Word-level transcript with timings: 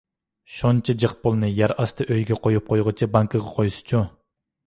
شۇنچە 0.59 0.95
جىق 1.03 1.11
پۇلنى 1.25 1.49
يەر 1.57 1.73
ئاستى 1.83 2.07
ئۆيىگە 2.09 2.37
قويۇپ 2.47 2.73
قويغۇچە 2.73 3.11
بانكىغا 3.17 3.55
قويسىچۇ؟ 3.59 4.01